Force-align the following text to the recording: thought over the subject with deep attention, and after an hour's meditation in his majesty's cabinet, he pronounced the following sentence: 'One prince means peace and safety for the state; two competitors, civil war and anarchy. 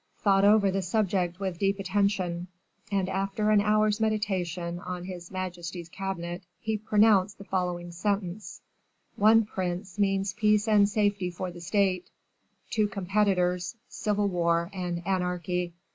thought 0.17 0.43
over 0.43 0.71
the 0.71 0.81
subject 0.81 1.39
with 1.39 1.59
deep 1.59 1.77
attention, 1.77 2.47
and 2.91 3.07
after 3.07 3.51
an 3.51 3.61
hour's 3.61 3.99
meditation 4.01 4.81
in 4.97 5.03
his 5.03 5.29
majesty's 5.29 5.89
cabinet, 5.89 6.41
he 6.59 6.75
pronounced 6.75 7.37
the 7.37 7.43
following 7.43 7.91
sentence: 7.91 8.61
'One 9.15 9.45
prince 9.45 9.99
means 9.99 10.33
peace 10.33 10.67
and 10.67 10.89
safety 10.89 11.29
for 11.29 11.51
the 11.51 11.61
state; 11.61 12.09
two 12.71 12.87
competitors, 12.87 13.75
civil 13.89 14.27
war 14.27 14.71
and 14.73 15.05
anarchy. 15.05 15.75